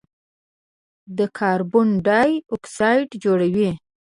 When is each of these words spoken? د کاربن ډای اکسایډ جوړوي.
د 1.17 1.19
کاربن 1.37 1.89
ډای 2.05 2.31
اکسایډ 2.55 3.09
جوړوي. 3.23 3.69